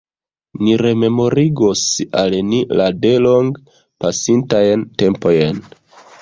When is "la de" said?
2.79-3.11